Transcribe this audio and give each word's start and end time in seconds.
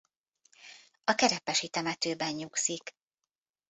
A 1.03 1.15
Kerepesi 1.15 1.67
temetőben 1.69 2.33
nyugszik. 2.33 2.91